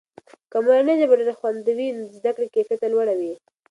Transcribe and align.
که 0.51 0.57
مورنۍ 0.65 0.93
ژبه 1.01 1.15
ډېره 1.19 1.33
خوندي 1.39 1.73
وي، 1.77 1.87
نو 1.95 2.01
د 2.07 2.11
زده 2.19 2.31
کړې 2.35 2.53
کیفیته 2.55 2.87
لوړه 2.93 3.13
وي. 3.19 3.33